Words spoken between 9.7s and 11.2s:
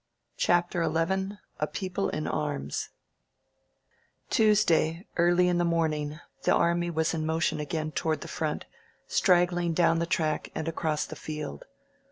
down the track and across the